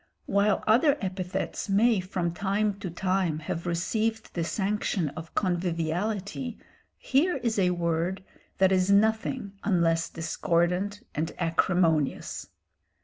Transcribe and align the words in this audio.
While 0.25 0.63
other 0.65 0.97
epithets 0.99 1.69
may 1.69 1.99
from 1.99 2.33
time 2.33 2.79
to 2.79 2.89
time 2.89 3.37
have 3.37 3.67
received 3.67 4.33
the 4.33 4.43
sanction 4.43 5.09
of 5.09 5.35
conviviality, 5.35 6.57
here 6.97 7.37
is 7.37 7.59
a 7.59 7.69
word 7.69 8.23
that 8.57 8.71
is 8.71 8.89
nothing 8.89 9.51
unless 9.63 10.09
discordant 10.09 11.05
and 11.13 11.31
acrimonious. 11.37 12.47